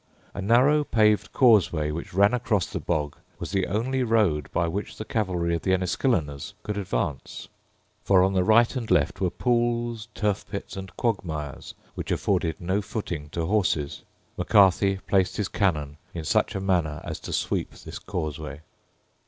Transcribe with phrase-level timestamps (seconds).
[0.33, 4.97] A narrow paved causeway which ran across the bog was the only road by which
[4.97, 7.47] the cavalry of the Enniskilleners could advance;
[8.03, 12.81] for on the right and left were pools, turf pits, and quagmires, which afforded no
[12.81, 14.01] footing to horses.
[14.37, 18.61] Macarthy placed his cannon in such a manner as to sweep this causeway.